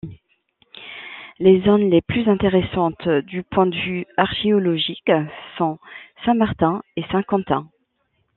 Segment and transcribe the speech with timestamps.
[1.37, 5.11] Les zones les plus intéressantes du point de vue archéologique
[5.59, 5.77] sont
[6.25, 7.69] Saint-Martin et Saint-Quentin.